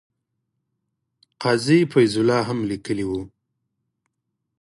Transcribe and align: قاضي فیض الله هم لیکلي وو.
قاضي 1.41 1.79
فیض 1.91 2.13
الله 2.21 2.41
هم 2.49 2.59
لیکلي 2.69 3.05
وو. 3.07 3.21